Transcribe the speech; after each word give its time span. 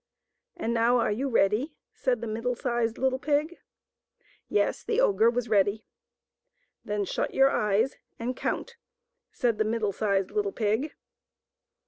"And 0.57 0.73
now 0.73 0.97
are 0.97 1.11
you 1.11 1.29
ready?" 1.29 1.75
said 1.93 2.21
the 2.21 2.27
middle 2.27 2.55
sized 2.55 2.97
little 2.97 3.19
pig. 3.19 3.59
Yes; 4.49 4.83
the 4.83 4.99
ogre 4.99 5.29
was 5.29 5.47
ready." 5.47 5.85
Then 6.83 7.05
shut 7.05 7.35
your 7.35 7.51
eyes 7.51 7.97
and 8.17 8.35
count," 8.35 8.77
said 9.31 9.59
the 9.59 9.63
middle 9.63 9.91
sized 9.91 10.31
little 10.31 10.53
pig. 10.53 10.95